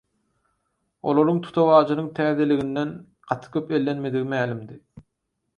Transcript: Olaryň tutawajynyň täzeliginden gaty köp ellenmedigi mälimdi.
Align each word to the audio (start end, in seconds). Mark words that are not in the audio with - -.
Olaryň 1.11 1.41
tutawajynyň 1.47 2.07
täzeliginden 2.21 2.97
gaty 3.29 3.53
köp 3.59 3.73
ellenmedigi 3.81 4.31
mälimdi. 4.35 4.83